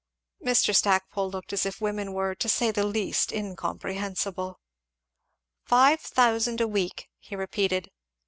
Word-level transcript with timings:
Mr. 0.43 0.75
Stackpole 0.75 1.29
looked 1.29 1.53
as 1.53 1.63
if 1.63 1.79
women 1.79 2.11
were 2.11 2.33
to 2.33 2.49
say 2.49 2.71
the 2.71 2.87
least 2.87 3.31
incomprehensible. 3.31 4.59
"Five 5.63 5.99
thousand 6.01 6.59
a 6.59 6.67
week!" 6.67 7.07
he 7.19 7.35
repeated. 7.35 7.91